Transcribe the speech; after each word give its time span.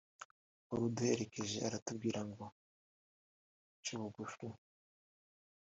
uwari 0.67 0.83
uduherekeje 0.87 1.57
aratubwira 1.67 2.19
ngo 2.29 2.45
nce 3.77 3.93
bugufi 3.99 4.47